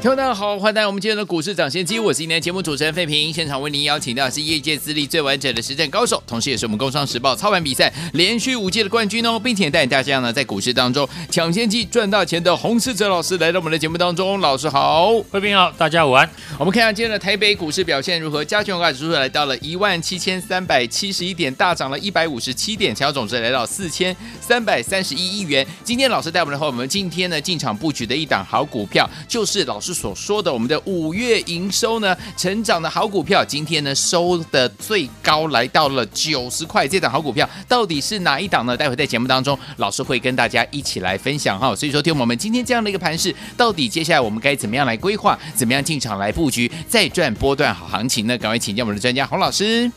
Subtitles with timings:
[0.00, 3.32] 听众大家好，欢迎来到我们今天的股市涨先机，我是今天节目主持人费平。
[3.32, 14.38] 现场为您邀请到的是业界资历最完整的实战高手，同时也是我们工商时报操盘比赛连续五届的冠军哦，并且带领大家呢在股市当中抢先机赚大钱的洪世哲老师来到我们的节目当中。
[14.38, 16.30] 老师好，费平好，大家午安。
[16.60, 18.44] 我们看一下今天的台北股市表现如何？
[18.44, 25.66] 加权指数来到了一万七千三百七十一点，大涨了一百五十七点，成交总值来到四千三百三十一亿元。
[25.82, 30.68] 今天老师带我们的话，我们今天呢进场布局的一档好股票，就是老师所说的我们。
[30.68, 36.86] 的五月营收呢，成长的好股票，今天呢收的最高来到了九十块。
[36.86, 38.76] 这档好股票到底是哪一档呢？
[38.76, 41.74] 待会在节目当中，老师会跟大家一起来分享哈。
[41.74, 48.36] 所以说，听我们今天这样的一个盘势，到底接下来我们该怎么样来规划，怎么样进场来布局，再赚波段好行情呢？
[48.36, 49.90] 赶快请教我们的专家洪老师。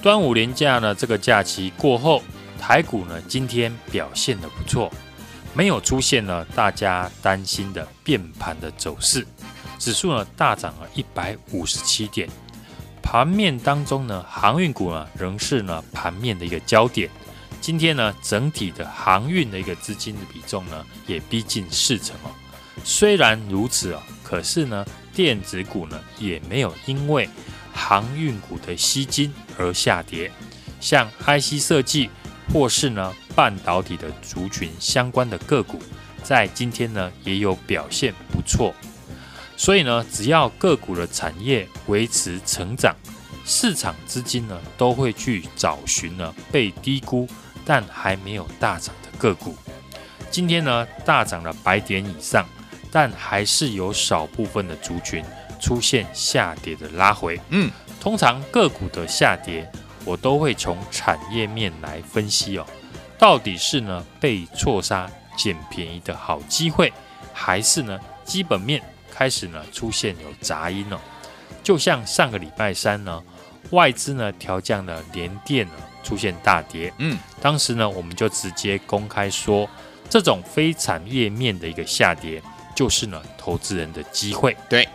[0.00, 2.22] 端午连假呢，这个假期过后，
[2.60, 4.88] 台股呢今天表现的不错，
[5.56, 9.26] 没有出现了大家担心的变盘的走势。
[9.78, 12.28] 指数呢大涨了一百五十七点，
[13.02, 17.08] 盘面当中呢，航运股呢仍是呢盘面的一个焦点。
[17.60, 22.30] 今天呢，整体的航运的一个资金的比重呢也逼近四成哦。
[22.84, 24.84] 虽然如此哦，可是呢，
[25.14, 27.28] 电子股呢也没有因为
[27.72, 30.30] 航运股的吸金而下跌，
[30.80, 32.10] 像 IC 设计
[32.52, 35.78] 或是呢半导体的族群相关的个股，
[36.24, 38.74] 在今天呢也有表现不错。
[39.56, 42.96] 所以呢，只要个股的产业维持成长，
[43.44, 47.28] 市场资金呢都会去找寻呢被低估
[47.64, 49.54] 但还没有大涨的个股。
[50.30, 52.46] 今天呢大涨了百点以上，
[52.90, 55.24] 但还是有少部分的族群
[55.60, 57.40] 出现下跌的拉回。
[57.50, 59.70] 嗯，通常个股的下跌，
[60.04, 62.66] 我都会从产业面来分析哦，
[63.18, 66.92] 到底是呢被错杀捡便宜的好机会，
[67.32, 68.82] 还是呢基本面？
[69.10, 71.00] 开始呢出现有杂音了，
[71.62, 73.22] 就像上个礼拜三呢，
[73.70, 75.72] 外资呢调降了联电呢
[76.02, 79.66] 出现大跌，嗯，当时呢我们就直接公开说，
[80.10, 82.42] 这种非产业面的一个下跌，
[82.74, 84.86] 就是呢投资人的机会，对，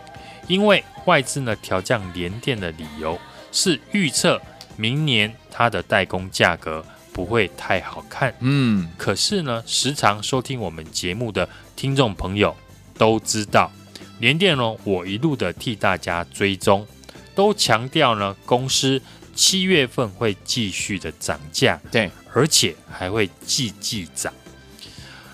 [0.46, 3.18] 因为外资呢调降联电的理由
[3.50, 4.40] 是预测
[4.76, 12.56] 明年它的代工价格不会太好看，嗯，可是呢时常收听我们节目的听众朋友
[12.96, 13.70] 都知道。
[14.18, 16.86] 联电呢，我一路的替大家追踪，
[17.34, 19.02] 都强调呢，公司
[19.34, 24.32] 七月份会继续的涨价，对，而且还会季季涨。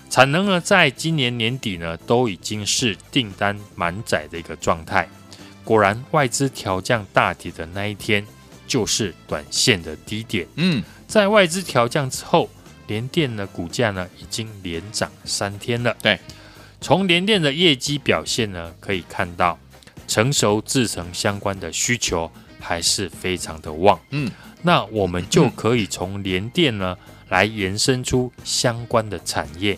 [0.09, 5.07] 产能呢，在今年年底呢，都已经是订单满载的一个状态。
[5.63, 8.25] 果然，外资调降大体的那一天，
[8.65, 10.47] 就是短线的低点。
[10.55, 12.47] 嗯，在外资调降之后，
[12.85, 15.97] 联电的股价呢，已经连涨三天了。
[16.03, 16.19] 对。
[16.79, 19.57] 从联电的业绩表现呢，可以看到
[20.07, 23.99] 成熟制程相关的需求还是非常的旺。
[24.11, 24.31] 嗯，
[24.61, 26.95] 那我们就可以从联电呢
[27.29, 29.77] 来延伸出相关的产业，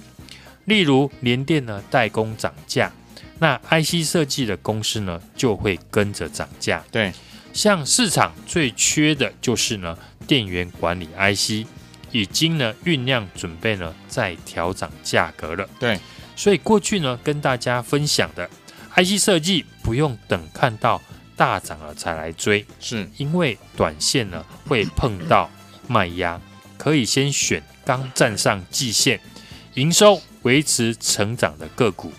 [0.66, 2.92] 例如联电呢代工涨价，
[3.40, 6.84] 那 IC 设计的公司呢就会跟着涨价。
[6.92, 7.14] 对，
[7.54, 9.98] 像市场最缺的就是呢
[10.32, 11.68] 电源管理 IC，
[12.14, 15.68] 已经呢酝酿准备呢再调涨价格了。
[15.78, 16.00] 对。
[16.38, 18.50] 所以过去呢，跟大家分享的
[18.96, 21.02] IC 设计不用等看到
[21.36, 25.50] 大涨了才来追，是因为短线呢会碰到
[25.90, 26.40] 卖压，
[26.78, 29.20] 可以先选刚站上季线、
[29.74, 32.14] 营收维持成长的个股，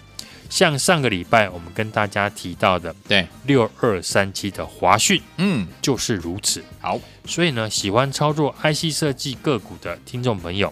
[0.53, 6.63] 像上个礼拜我们跟大家提到的，对六二三七的华讯，嗯，就是如此。
[6.79, 10.71] 好，所以呢，喜欢操作 IC 设计个股的听众朋友，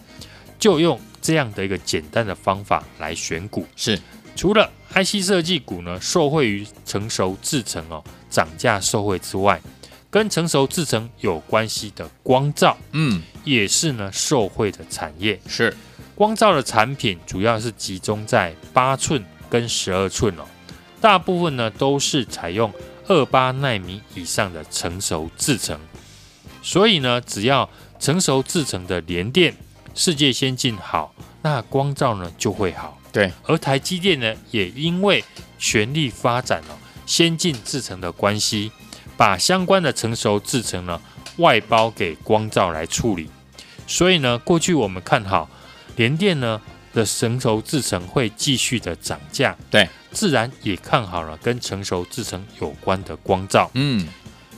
[0.59, 1.01] 就用。
[1.19, 3.99] 这样的一个简单的方法来选股是，
[4.35, 9.61] 除了 IC 设计股呢，受惠于成熟制程哦涨价受惠之外，
[10.09, 15.39] 跟成熟制程有关系的光照，嗯，也是呢受惠的产业。
[15.47, 15.75] 是，
[16.15, 20.45] 光照的产品主要是集中在八寸跟十二寸哦，
[20.99, 22.73] 大部分呢都是采用
[23.07, 25.79] 二八纳米以上的成熟制程，
[26.63, 27.69] 所以呢，只要
[27.99, 29.53] 成熟制程的联电。
[29.93, 32.97] 世界先进好，那光照呢就会好。
[33.11, 35.21] 对，而台积电呢，也因为
[35.59, 38.71] 全力发展了先进制程的关系，
[39.17, 41.01] 把相关的成熟制程呢
[41.39, 43.29] 外包给光照来处理。
[43.85, 45.49] 所以呢，过去我们看好
[45.97, 46.61] 联电呢
[46.93, 53.69] 的成熟制程会继续的涨价，对，自然也看好了跟成熟制程有关的光照。
[53.73, 54.07] 嗯，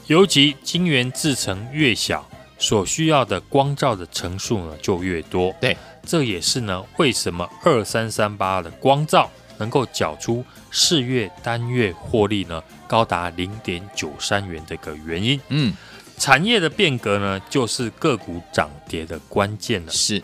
[0.08, 2.28] 尤其晶圆制程越小，
[2.58, 5.54] 所需要的光照的层数呢就越多。
[5.62, 15.40] 对，这也是呢为什么二三三八的光照能够缴出四月单月获利呢高达零点九三元的一个原因。
[15.50, 15.74] 嗯，
[16.18, 19.92] 产业的变革呢，就是个股涨跌的关键了。
[19.92, 20.22] 是，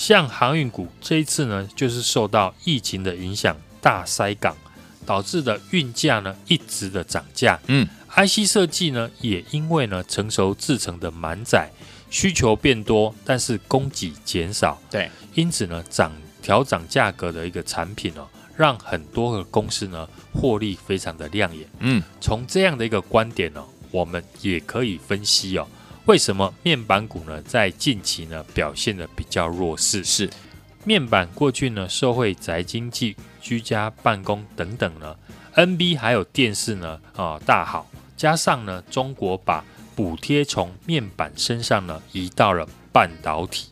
[0.00, 4.56] 像航运股这一次呢，就是受到疫情的影响，大塞港
[5.04, 7.60] 导致的运价呢一直的涨价。
[7.66, 11.68] 嗯，IC 设计呢也因为呢成熟制成的满载
[12.08, 16.10] 需求变多，但是供给减少，对，因此呢涨
[16.40, 18.26] 调涨价格的一个产品哦，
[18.56, 21.68] 让很多个公司呢获利非常的亮眼。
[21.80, 25.68] 嗯，从这样的一个观点呢，我们也可以分析哦，
[26.10, 30.02] 为什么面板股呢在近期呢表现的比较弱势？
[30.02, 30.28] 是
[30.82, 35.14] 面板过去呢受惠宅经济、居家办公等等呢
[35.54, 39.64] ，NB 还有电视呢啊、呃、大好，加上呢中国把
[39.94, 43.68] 补贴从面板身上呢移到了半导体，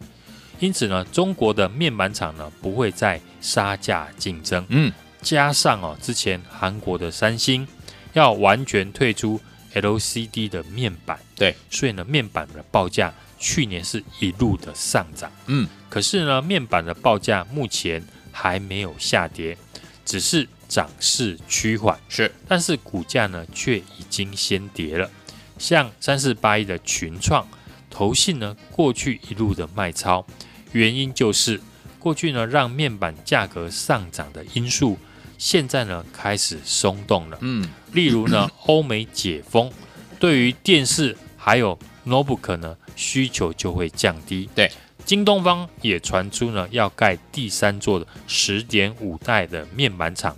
[0.60, 4.64] 因此呢中国的面板厂呢不会再杀价竞争。
[4.68, 4.92] 嗯，
[5.22, 7.66] 加上哦之前韩国的三星
[8.12, 9.40] 要完全退出
[9.80, 15.30] LCD 的面板，对，所以呢面板的报价去年是一路的上涨。
[15.46, 18.02] 嗯，可是呢面板的报价目前
[18.32, 19.56] 还没有下跌，
[20.04, 21.98] 只是涨势趋缓。
[22.08, 25.10] 是，但是股价呢却已经先跌了。
[25.58, 27.46] 像三四八一的群创，
[27.90, 30.24] 投信呢过去一路的卖超，
[30.72, 31.60] 原因就是
[31.98, 34.98] 过去呢让面板价格上涨的因素，
[35.38, 37.38] 现在呢开始松动了。
[37.40, 39.72] 嗯，例如呢 欧美解封，
[40.18, 44.50] 对于电视还有 notebook 呢需求就会降低。
[44.54, 44.70] 对，
[45.04, 50.36] 京东方也传出呢要盖第三座的十点五代的面板厂，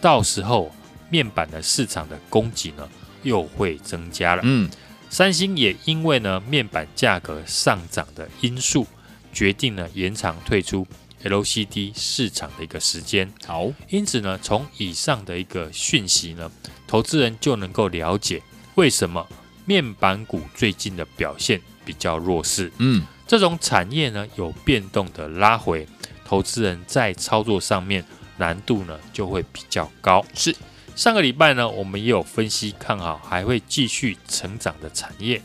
[0.00, 0.70] 到时候
[1.08, 2.88] 面板的市场的供给呢，
[3.22, 4.42] 又会增加了。
[4.44, 4.68] 嗯，
[5.08, 8.86] 三星也因为呢面板价格上涨的因素，
[9.32, 10.86] 决定呢延长退出
[11.24, 13.32] LCD 市场的一个时间。
[13.46, 16.50] 好，因此呢，从以上的一个讯息呢，
[16.86, 18.42] 投资人就能够了解
[18.74, 19.26] 为什么
[19.64, 22.72] 面板股最近的表现比较弱势。
[22.78, 25.86] 嗯，这种产业呢有变动的拉回，
[26.24, 28.04] 投资人在操作上面
[28.38, 30.24] 难度呢就会比较高。
[30.34, 30.54] 是。
[30.96, 35.40] 上个礼拜呢，我们也有分析看好还会继续成长的产业。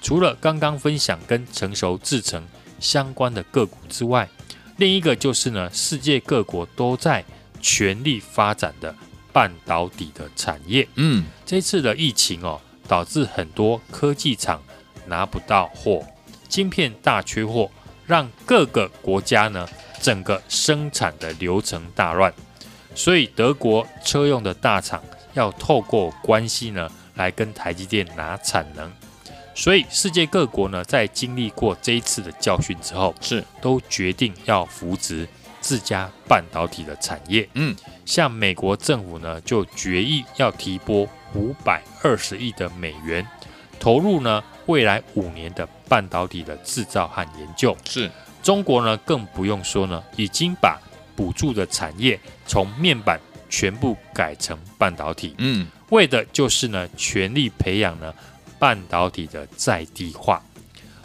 [0.00, 2.46] 除了刚刚分享跟成熟制程
[2.78, 4.28] 相关的个股之外，
[4.76, 7.24] 另一个就是呢，世界各国都在
[7.60, 8.94] 全力发展的
[9.32, 10.88] 半导体的产业。
[10.96, 14.62] 嗯，这次的疫情哦，导致很多科技厂
[15.06, 16.04] 拿不到货，
[16.48, 17.70] 晶片大缺货，
[18.06, 19.68] 让各个国家呢
[20.00, 22.32] 整个生产的流程大乱。
[22.94, 25.02] 所以德国车用的大厂
[25.34, 28.90] 要透过关系呢，来跟台积电拿产能。
[29.54, 33.44] 所以世界各国呢，在经历过这一次的教训之后，是。
[33.60, 35.28] 都决定要扶植
[35.60, 37.48] 自家半导体的产业。
[37.54, 43.26] 嗯，像美国政府呢，就决议要提拨五百二十亿的美元，
[43.78, 47.76] 投入呢未来五年的半导体的制造和研究。
[47.88, 48.10] 是。
[48.42, 50.80] 中国呢，更不用说呢，已经把
[51.14, 58.12] 补助的产业从面板全部改成半导体，嗯，为的就是呢，全力培养呢
[58.62, 60.40] 半导体的在地化。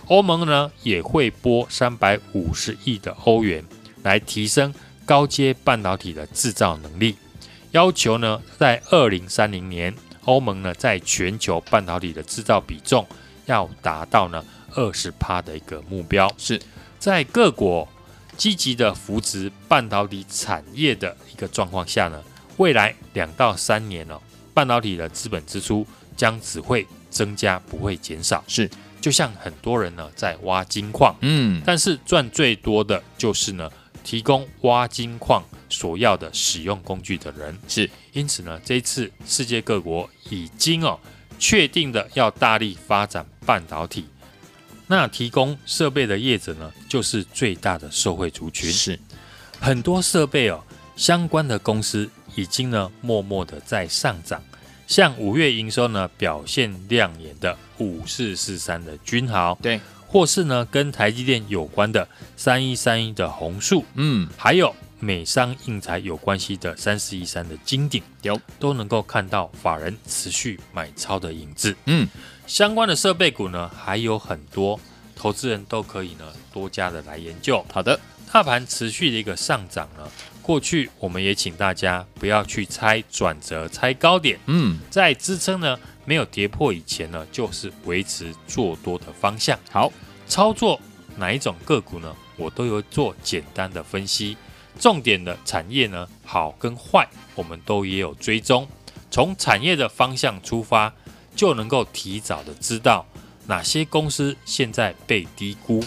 [0.06, 3.66] 欧盟呢也会拨三百五十亿的欧元
[4.04, 4.72] 来提升
[5.08, 7.16] 高阶半导体的制造能力，
[7.72, 9.92] 要求呢在二零三零年，
[10.26, 13.04] 欧盟呢在全球半导体的制造比重
[13.48, 14.46] 要达到呢
[14.76, 16.32] 二十趴的一个目标。
[16.38, 16.62] 是
[17.00, 17.88] 在各国。
[18.38, 22.24] 积极的扶植半导体产业的一个状况下呢，
[22.58, 24.22] 未来两到三年哦，
[24.54, 28.44] 半导体的资本支出将只会增加，不会减少。
[28.48, 33.70] 是，就像很多人呢在挖金矿，嗯，但是赚最多的就是呢
[34.04, 37.58] 提供挖金矿所要的使用工具的人。
[37.68, 41.00] 是，因此呢，这一次世界各国已经哦
[41.38, 44.06] 确定的要大力发展半导体。
[44.88, 48.72] 那提供设备的业者呢，就是最大的受惠族群。
[48.72, 48.98] 是
[49.60, 50.64] 很多设备哦，
[50.96, 54.42] 相关的公司已经呢，默默的在上涨。
[54.88, 68.40] 像五月营收呢表现亮眼的五四四三的君豪，对，或是呢跟台积电有关的三一三一的红树，嗯，还有美商印材有关系的三四一三的金鼎，有。
[68.60, 71.76] 都能够看到法人持续买超的影子。
[71.86, 72.08] 嗯，
[72.48, 74.80] 相关的设备股呢还有很多，
[75.16, 77.64] 投资人都可以呢多加的来研究。
[77.72, 78.00] 好的，
[78.34, 80.10] 大盘持续的一个上涨呢，
[80.48, 84.40] 过去我们也请大家不要去猜转折、猜高点。
[84.46, 89.60] 嗯，在支撑呢没有跌破以前呢，就是维持做多的方向。
[89.70, 89.92] 好，
[90.26, 90.80] 操作
[91.18, 92.16] 哪一种个股呢？
[92.38, 94.38] 我都有做简单的分析，
[94.80, 98.66] 重点的产业呢，好跟坏，我们都也有追踪。
[99.12, 100.94] 从产业的方向出发，
[101.36, 103.06] 就能够提早的知道
[103.48, 105.84] 哪些公司现在被低估，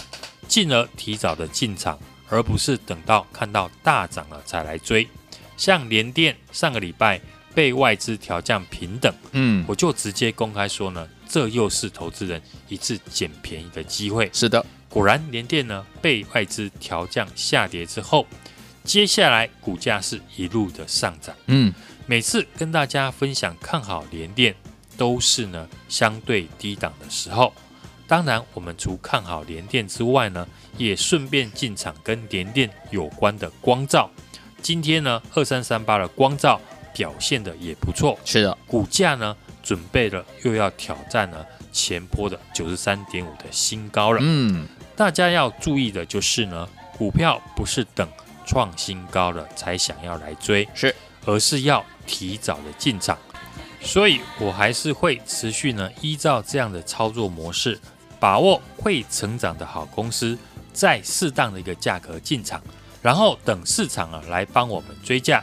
[0.46, 1.98] 进而提早的进场，
[2.30, 5.06] 而不是等到看到大涨了才来追。
[5.56, 7.20] 像联电上个礼拜
[7.54, 14.30] 被外资调降平等，嗯，我就直接公开说呢，这又是投资人一次捡便宜的机会。
[14.32, 14.64] 是的。
[14.88, 18.26] 果然，联电呢被外资调降下跌之后，
[18.82, 21.36] 接下来股价是一路的上涨。
[21.46, 21.72] 嗯，
[22.06, 24.54] 每次跟大家分享看好联电，
[24.96, 27.52] 都是呢相对低档的时候。
[28.10, 30.44] 当然，我们除看好联电之外呢，
[30.76, 34.10] 也顺便进场跟联电有关的光照。
[34.60, 36.60] 今天呢，二三三八的光照
[36.92, 38.18] 表现的也不错。
[38.24, 44.18] 是的，股价呢准备了又要挑战呢前坡的九十三点五的新高了。
[44.20, 44.66] 嗯。
[44.96, 48.08] 大家要注意的就是呢，股票不是等
[48.44, 50.92] 创新高了才想要来追，是，
[51.26, 53.16] 而是要提早的进场。
[53.80, 57.80] 所以我还是会持续呢，依照这样的操作模式，
[58.20, 60.38] 把握会成长的好公司，
[60.72, 62.62] 在适当的一个价格进场，
[63.02, 65.42] 然后等市场啊来帮我们追价。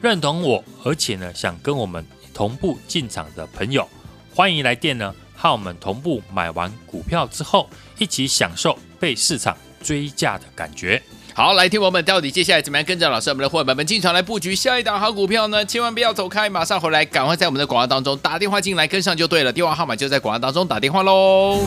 [0.00, 3.88] 认同我，而且呢想跟我们同步进场的朋友，
[4.34, 7.68] 欢迎来电呢，和我们同步买完股票之后，
[7.98, 8.78] 一起享受。
[9.00, 11.00] 被市场追价的感觉。
[11.32, 15.64] 好，来听我们到底接下来怎么样跟着老师我们的伙伴们进场来布局下一档好股票呢？
[15.64, 21.60] 千万不要走开，马上回来，赶快在我们的广告当中打电话进来跟上就对了，电话号码就在广告当中打电话喽。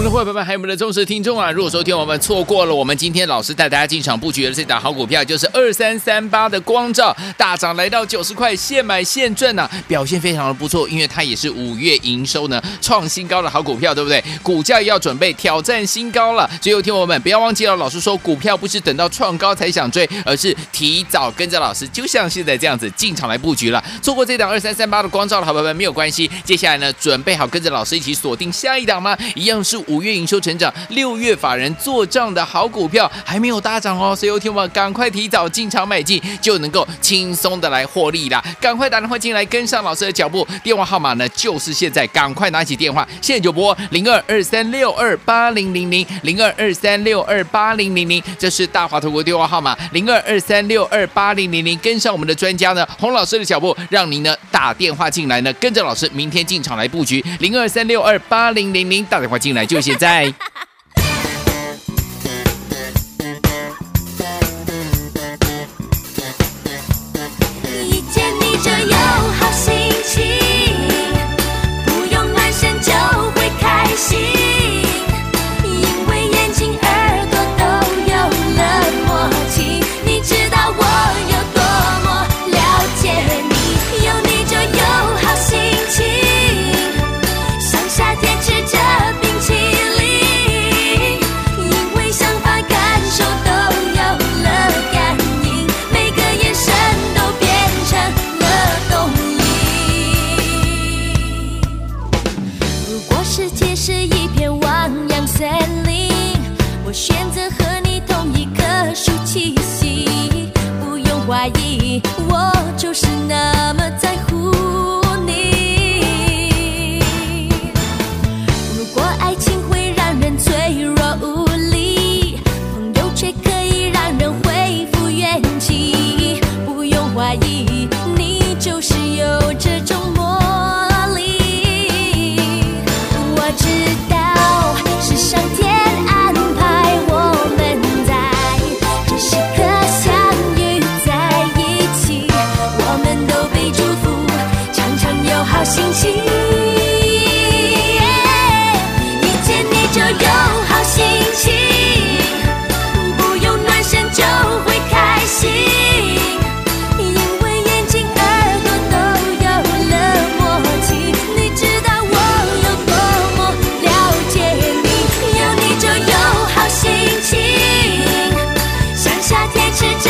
[0.00, 1.50] 们的会员们，还有我们的忠实听众啊！
[1.50, 14.24] 如果说听我们错过了，我们今天老师带大家进场布局的这档好股票，就是二三三八的光照大涨来到九十块，现买现赚呐、表现非常的不错，因为它也是五月营收呢创新高的好股票，对不对？
[14.42, 23.84] 股价要准备挑战新高了，所以听我们不要忘记了，老师说股票不是等到创高才想追，而是提早跟着老师，就像现在这样子进场来布局了。
[24.00, 29.14] 错过这档二三三八的光照的好朋友们没有关系，接下来呢，准备好跟着老师一起锁定下一档吗？
[29.34, 29.60] 一样。
[29.62, 38.42] 是五月营收成长，六月法人做账的好股票还没有大涨哦，所以有听我们赶快提早进场买进，就能够轻松的来获利啦！
[38.60, 59.66] 赶快打电话进来跟上老师的脚步，电话号码呢就是现在，赶快拿起电话，现在就拨零二二三六二八零零零零二二三六二八零零零，这是大华投国电话号码零二二三六二八零零零，跟上我们的专家呢洪老师的脚步，让您呢打电话进来呢，跟着老师明天进场来布局零二三六二八零零零，打电话进来。
[59.70, 60.32] 就现在。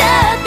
[0.00, 0.39] 淇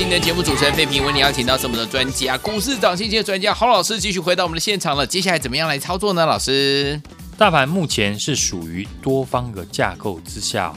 [0.00, 5.06] 是你的节目主持人费平，为你邀请到是我们的专家，股市涨信息的专家郝老师，继续回到我们的现场了。
[5.06, 6.24] 接下来怎么样来操作呢？
[6.24, 6.98] 老师，
[7.36, 10.74] 大盘目前是属于多方的架构之下哦，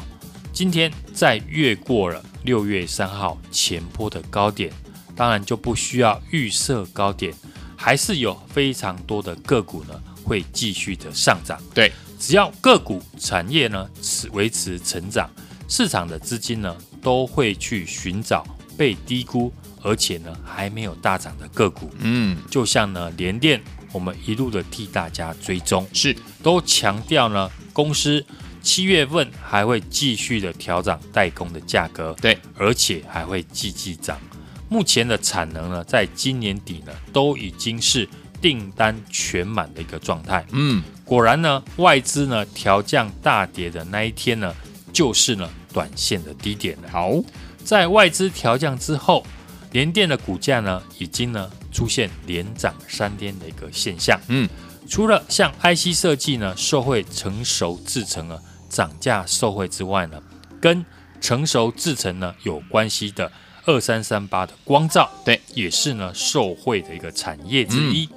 [0.51, 4.69] 今天在越过了六月三号前坡的高点，
[5.15, 7.33] 当然就不需要预设高点，
[7.77, 9.93] 还是有非常多的个股呢
[10.25, 11.57] 会继续的上涨。
[11.73, 15.29] 对，只要个股产业呢持维持成长，
[15.69, 18.45] 市场的资金呢都会去寻找
[18.77, 21.89] 被低估而且呢还没有大涨的个股。
[21.99, 28.25] 嗯，就像呢联电，我们一路的替大家追踪，是都强调呢公司
[28.61, 34.17] 七月份还会继续的调涨代工的价格，对，而且还会继续涨。
[34.69, 38.07] 目前的产能呢，在今年底呢都已经是
[38.41, 40.45] 订单全满的一个状态。
[40.51, 44.55] 嗯，果然呢，外资呢调降大跌的那一天呢，
[44.91, 46.89] 就是呢短线的低点了。
[46.89, 47.11] 好，
[47.63, 49.25] 在外资调降之后，
[49.71, 54.19] 联电的股价呢已经呢出现连涨三天的一个现象。
[54.27, 54.47] 嗯，
[54.87, 60.21] 除了像 IC 设计呢受惠成熟制成啊涨价受惠之外呢，
[60.61, 60.85] 跟
[61.21, 63.31] 成熟制成呢有关系的
[63.65, 68.09] 二三三八的光照，对，也是呢受惠的一个产业之一。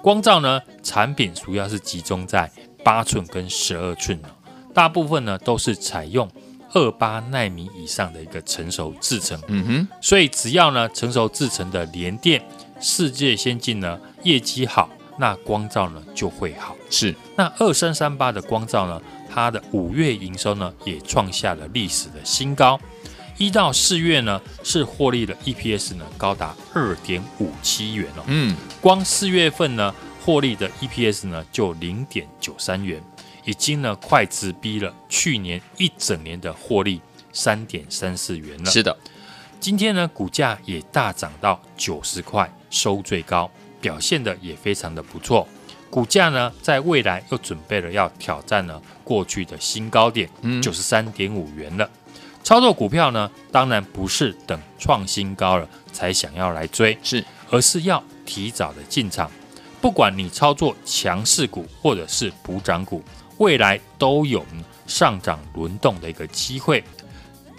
[0.00, 2.50] 光照呢产品主要是集中在
[2.84, 4.28] 八寸跟十二寸哦，
[4.72, 6.30] 大部分呢都是采用
[6.74, 9.40] 二八奈米以上的一个成熟制程。
[9.48, 12.42] 嗯哼，所以只要呢成熟制程的联电、
[12.80, 16.76] 世界先进呢业绩好，那光照呢就会好。
[16.90, 22.80] 是，那二三三八的光照呢，它的五月营收呢也创下了历史的新高，
[23.38, 28.22] 一到四月呢是获利的 EPS 呢高达二点五七元哦。
[28.26, 33.02] 嗯，光四月份呢获利的 EPS 呢就零点九三元，
[33.44, 37.00] 已经呢快直逼了去年一整年的获利
[37.32, 38.70] 三点三四元了。
[38.70, 38.96] 是的，
[39.58, 43.50] 今天呢，股价也大涨到九十块，收最高，
[43.80, 45.46] 表现的也非常的不错。
[45.90, 50.28] 股价呢，在未来又准备了要挑战呢过去的新高点，
[50.62, 51.88] 九十三点五元了。
[52.42, 59.30] 操作股票呢，当然不是等创新高了才想要来追，是，而是要提早的进场。
[59.80, 63.02] 不管你操作强势股或者是补涨股，
[63.42, 64.46] 未来都有
[64.86, 66.82] 上涨轮动的一个机会。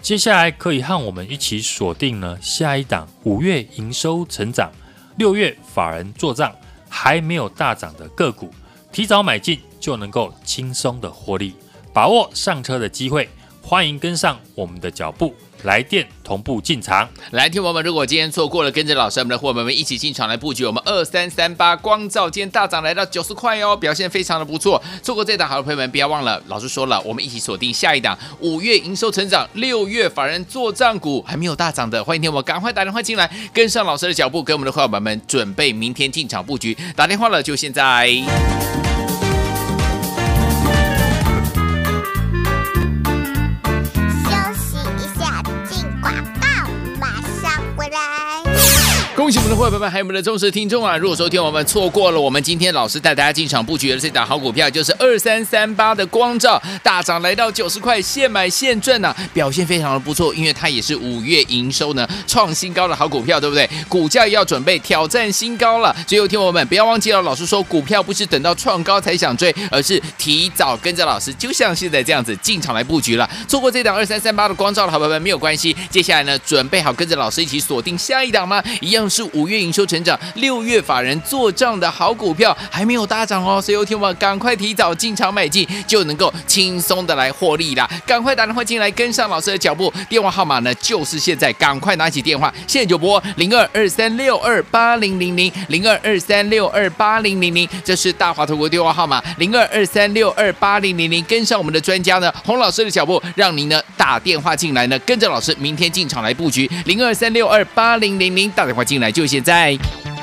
[0.00, 4.72] 接下来可以和我们一起锁定呢下一档五月营收成长、
[5.18, 6.50] 六月法人做账
[6.88, 8.50] 还没有大涨的个股，
[8.90, 11.54] 提早买进就能够轻松的获利，
[11.92, 13.28] 把握上车的机会。
[13.60, 17.08] 欢迎跟上我们的脚步，来电同步进场。
[17.32, 24.82] 来，听友们，如果今天错过了，跟着老师我们的伙伴们一起进场来布局我们二三三八光照，今天大涨来到九十块哦，表现非常的不错。
[25.02, 36.76] 错过这档好的朋友们，不要忘了，老师说了，我们一起锁定下一档五月营收成长、六月法人做账股还没有大涨的，欢迎听我赶快打电话进来，跟上老师的脚步，跟我们的伙伴们准备明天进场布局。
[36.94, 38.83] 打电话了就现在。
[49.44, 50.96] 我们的伙伴们，还有我们的忠实听众啊！
[50.96, 63.68] 如果说听我们错过了，我们今天老师带大家进场布局的这档好股票，就是二三三八的光照大涨来到九十块，现买现赚呐、表现非常的不错，因为它也是五月营收呢创新高的好股票，对不对？
[63.86, 65.94] 股价要准备挑战新高了。
[66.06, 73.28] 最后听我们不要忘记了，老师说股票不是等到创高才想追，而是提早跟着老师，就像现在这样子进场来布局了。
[73.46, 78.64] 错过这档二三三八的光照的好朋友们没有关系，接下来呢，准备好跟着老师一起锁定下一档吗？
[78.80, 79.04] 一样。
[79.06, 87.88] 是五月营收成长，六月法人做账的好股票还没有大涨哦，所以有听我赶快提早进场买进，就能够轻松的来获利啦！
[88.06, 109.10] 赶快打电话进来跟上老师的脚步，电话号码呢就是现在，赶快拿起电话，现在就拨零二二三六二八零零零零二二三六二八零零零，这是大华投国电话号码零二二三六二八零零零，跟上我们的专家呢洪老师的脚步，让您呢打电话进来呢，跟着老师明天进场来布局零二三六二八零零零，打电话进来。
[109.14, 110.13] 就，就现在。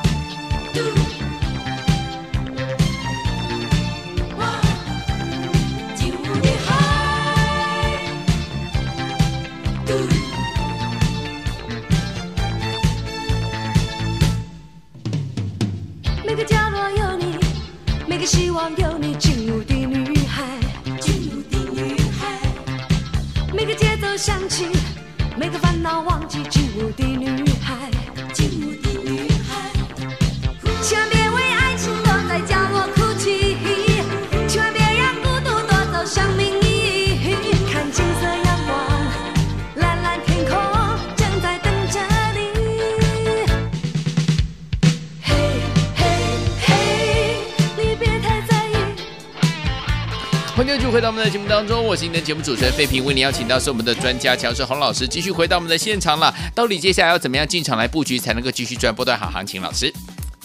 [50.92, 56.36] 回到我们的节目当中，我是您的节目主持人费平，为您邀请到是我们的专家强势洪老师，继续回到我们的现场了。
[56.54, 59.62] 到底接下来要怎么样进场来布局，才能够继续赚波段好行情？
[59.62, 59.94] 老师，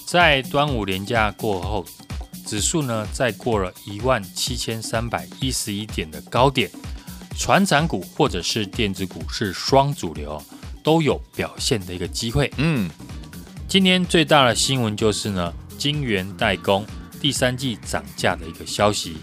[0.06, 1.84] 在端午连假过后，
[2.46, 6.70] 指数呢再过了一万七千三百一十一点的高点，
[7.36, 10.40] 传产股或者是电子股是双主流，
[10.84, 12.48] 都有表现的一个机会。
[12.58, 12.88] 嗯，
[13.66, 16.86] 今天最大的新闻就是呢，晶圆代工
[17.20, 19.16] 第三季涨价的一个消息。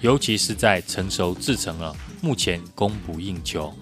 [0.00, 3.72] 尤其是在成熟制成了，目前供不应求。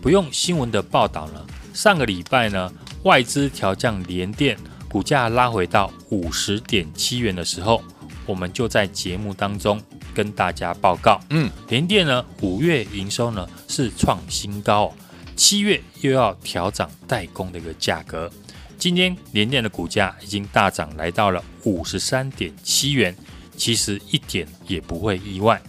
[0.00, 2.72] 不用新闻的报道呢，上个礼拜呢，
[3.04, 4.56] 外资调降联电
[4.88, 7.82] 股价拉回到五十点七元的时候，
[8.26, 9.80] 我们就在节目当中
[10.12, 14.92] 跟大家报告，嗯，联电呢五月营收呢是创新高，
[15.34, 18.30] 七月又要调涨代工的一个价格。
[18.78, 23.16] 今天联电的股价已经大涨来到了五十三点七元。
[23.56, 25.60] 其实一点也不会意外，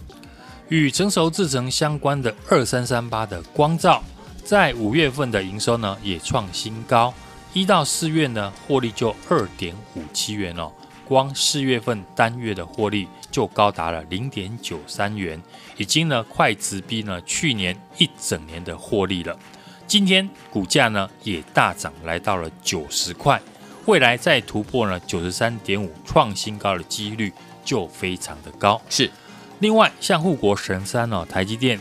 [0.68, 4.02] 与成熟制程相关的二三三八的光罩，
[4.44, 7.14] 在五月份的营收呢也创新高，
[7.52, 10.70] 一到四月呢获利就二点五七元哦，
[11.06, 15.40] 光四月份单月的获利就高达了零点九三元，
[15.76, 19.38] 已经呢快直逼呢去年一整年的获利了。
[19.86, 23.40] 今天股价呢也大涨来到了九十块，
[23.86, 27.32] 未来再突破呢九十三点五创新高的几率。
[27.66, 29.10] 就非常的高，是。
[29.58, 31.78] 另外，像护国神山哦，台积电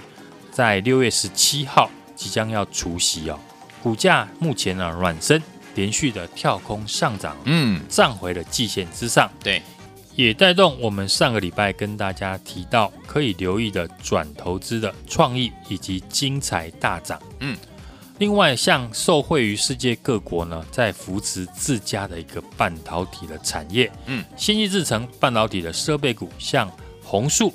[0.52, 3.40] 在六月十七号即将要除息哦，
[3.84, 5.42] 股价目前呢软升，
[5.76, 9.62] 连续的跳空上涨，嗯，站回了季线之上，对，
[10.16, 17.56] 也带动我们上个礼拜跟大家提到可以留意的转投资的创意以及精彩大涨，嗯。
[18.18, 26.72] 另外，像受惠于世界各国呢，在扶持自家的一个半导体的产业，嗯，先进制成半导体的设备股，像
[27.04, 27.54] 宏树、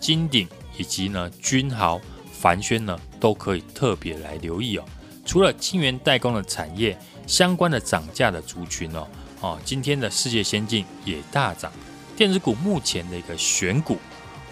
[0.00, 2.00] 金鼎以及呢君豪、
[2.32, 4.84] 凡轩呢，都可以特别来留意哦。
[5.26, 9.06] 除了晶圆代工的产业相关的涨价的族群哦，
[9.42, 11.70] 哦，今天的世界先进也大涨，
[12.16, 13.98] 电子股目前的一个选股，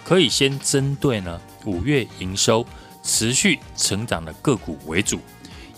[0.04, 2.62] 可以先针对呢五月营收
[3.02, 5.18] 持续成长的个股为主，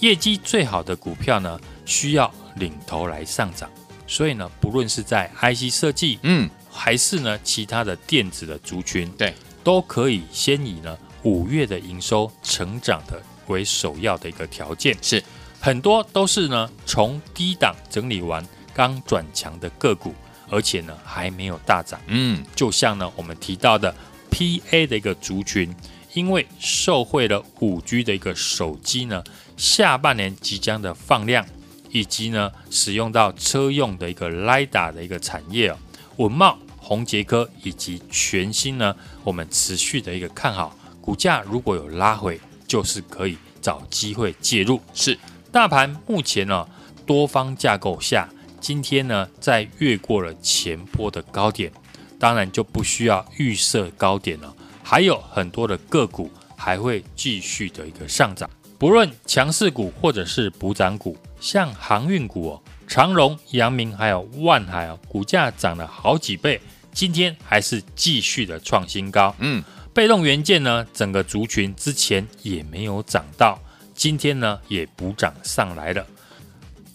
[0.01, 3.71] 业绩最好的股票呢需要领头来上涨。
[4.07, 14.97] 所以呢，不论是在 IC 设计，嗯，还是呢其他的电子的族群，对，都可以先以呢五月的营收成长的为首要的一个条件。
[15.03, 15.23] 是，
[15.61, 20.15] 很多都是呢从低档整理完刚转强的个股。
[20.51, 22.01] 而且呢，还没有大涨。
[22.07, 23.95] 嗯，就像呢，我们提到的
[24.31, 25.71] PA 的一个族群，
[26.19, 29.23] 因为受惠了五 G 的一个手机呢，
[29.57, 31.47] 下半年即将的放量，
[31.91, 35.79] 以及呢，使用到车用的一个 LIDA 的一个产业哦，
[36.17, 44.81] 稳懋、宏捷科以及全新呢，我们持续的一个看好，股价如果有拉回，就是可以找机会介入。
[44.93, 45.17] 是，
[45.53, 46.67] 大盘目前呢，
[47.07, 48.29] 多方架构下。
[48.61, 51.71] 今天呢，在越过了前波的高点，
[52.19, 54.53] 当然就不需要预设高点了。
[54.91, 58.49] 还有很多的个股还会继续的一个上涨，
[58.79, 66.59] 不论强势股或者是补涨股，像航运股哦，长荣、阳明还有万海哦，股价涨了好几倍，
[66.91, 69.37] 今天还是继续的创新高。
[69.41, 73.61] 嗯，被动元件呢，整个族群之前也没有涨到，
[73.95, 76.07] 今天呢也补涨上来了。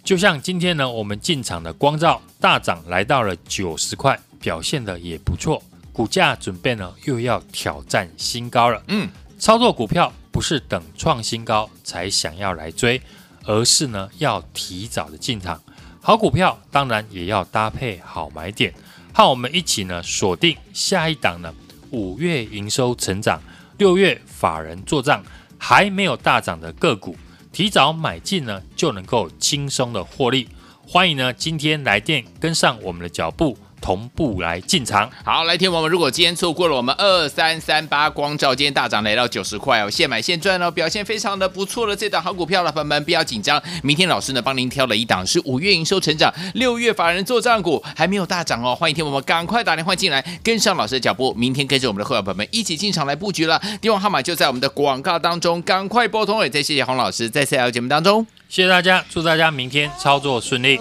[0.04, 5.62] 就像今天呢，我们进场的光照大涨来到了九十块，表现的也不错，
[5.94, 8.84] 股价准备呢又要挑战新高了。
[8.88, 13.00] 嗯，操作股票不是等创新高才想要来追，
[13.46, 15.62] 而是呢要提早的进场。
[16.02, 18.74] 好股票当然也要搭配好买点，
[19.14, 21.54] 和我们一起呢锁定下一档呢
[21.92, 23.40] 五月营收成长，
[23.78, 25.24] 六月法人做账
[25.58, 27.16] 还没有大涨的个股。
[27.52, 30.50] 提早买进呢，就能够轻松的获利。
[30.88, 33.56] 欢迎呢，今天来电跟上我们的脚步。
[33.84, 35.92] 同步来进场，好，来听我们。
[35.92, 43.62] 如果今天错过了我们二三三八光照，今天大涨来到九十块哦，现买现赚哦，表现非常的不错的这档好股票了，朋友们不要紧张。
[43.84, 53.62] 明天老师呢帮您挑了一档是五月营收成长，六月法人做账股还没有大涨哦，欢迎听我们赶快打电话进来跟上老师的脚步，明天跟着我们的会员朋友们一起进场来布局了。
[53.82, 56.42] 电话号码就在我们的广告当中，赶快拨通。
[56.42, 60.80] 也再谢谢洪老师在下节目当中，谢谢大家，祝大家明天操作顺利。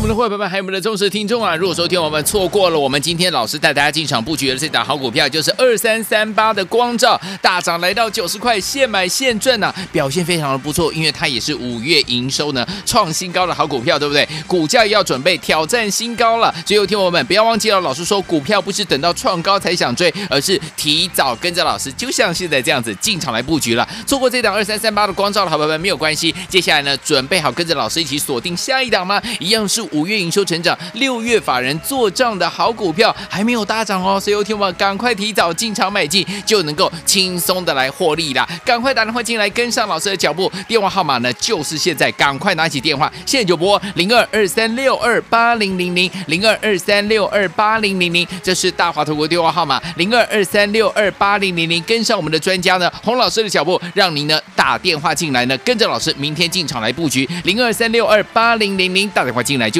[0.00, 1.54] 我们的伙伴们，还有我们的忠实听众啊！
[1.54, 14.26] 如果说听我们错过了我们今天老师带大家进场布局的这档好股票，就是二三三八的光照大涨来到九十块，现买现赚呐、表现非常的不错，因为它也是五月营收呢创新高的好股票，对不对？
[14.46, 16.50] 股价要准备挑战新高了。
[16.64, 23.86] 最后听我们不要忘记了，老师说股票不是等到创高才想追，而是提早跟着老师，就像现在这样子进场来布局了。
[24.06, 29.20] 错过这档二三三八的光照的好朋友们没有关系，接下来呢准备好跟着老师一起锁定下一档吗？
[29.38, 29.89] 一样是。
[29.92, 38.46] 五月营收成长，六月法人做账的好股票还没有大涨哦，所以有听我赶快提早进场买进，就能够轻松的来获利啦！
[38.64, 59.70] 赶快打电话进来跟上老师的脚步，电话号码呢就是现在，赶快拿起电话，现在就拨零二二三六二八零零零零二二三六二八零零零，这是大华投顾电话号码零二二三六二八零零零，跟上我们的专家呢洪老师的脚步，让您呢打电话进来呢，跟着老师明天进场来布局零二三六二八零零零，打电话进来。
[59.70, 59.79] 就